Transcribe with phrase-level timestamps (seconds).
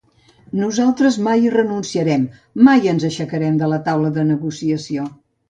[0.59, 2.23] Nosaltres mai hi renunciarem,
[2.69, 5.09] mai ens aixecarem de la taula de negociació.